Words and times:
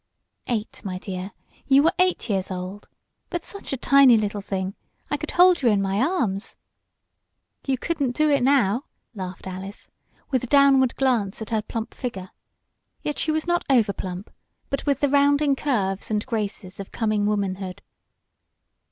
"Eight, 0.47 0.81
my 0.83 0.97
dear. 0.97 1.29
You 1.67 1.83
were 1.83 1.93
eight 1.99 2.27
years 2.27 2.49
old, 2.49 2.89
but 3.29 3.45
such 3.45 3.71
a 3.71 3.77
tiny 3.77 4.17
little 4.17 4.41
thing! 4.41 4.73
I 5.11 5.17
could 5.17 5.29
hold 5.29 5.61
you 5.61 5.69
in 5.69 5.79
my 5.79 5.99
arms." 5.99 6.57
"You 7.67 7.77
couldn't 7.77 8.15
do 8.15 8.27
it 8.31 8.41
now!" 8.41 8.85
laughed 9.13 9.45
Alice, 9.45 9.91
with 10.31 10.43
a 10.43 10.47
downward 10.47 10.95
glance 10.95 11.39
at 11.39 11.51
her 11.51 11.61
plump 11.61 11.93
figure. 11.93 12.31
Yet 13.03 13.19
she 13.19 13.29
was 13.31 13.45
not 13.45 13.63
over 13.69 13.93
plump, 13.93 14.31
but 14.71 14.87
with 14.87 15.01
the 15.01 15.07
rounding 15.09 15.55
curves 15.55 16.09
and 16.09 16.25
graces 16.25 16.79
of 16.79 16.91
coming 16.91 17.27
womanhood. 17.27 17.83